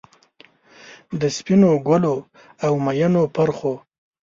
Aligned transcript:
د 1.19 1.21
سپینو 1.37 1.71
ګلو، 1.87 2.15
اومیینو 2.65 3.23
پرخو، 3.35 3.73